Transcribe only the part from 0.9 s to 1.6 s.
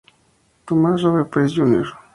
Rowe Price,